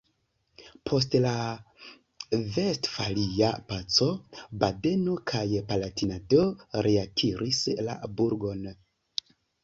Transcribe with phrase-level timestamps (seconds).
[0.89, 1.31] Post la
[2.53, 4.07] Vestfalia Paco
[4.63, 5.43] Badeno kaj
[5.73, 6.39] Palatinato
[6.87, 8.65] reakiris la burgon.